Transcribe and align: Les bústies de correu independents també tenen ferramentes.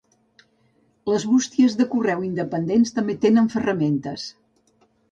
Les 1.11 1.27
bústies 1.33 1.77
de 1.83 1.87
correu 1.93 2.27
independents 2.31 2.99
també 2.99 3.19
tenen 3.29 3.53
ferramentes. 3.59 4.27